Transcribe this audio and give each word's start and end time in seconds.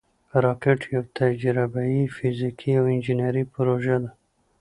راکټ 0.43 0.79
یوه 0.93 1.05
تجربهاي، 1.19 2.01
فزیکي 2.15 2.71
او 2.79 2.83
انجینري 2.93 3.43
پروژه 3.53 3.97
ده 4.03 4.09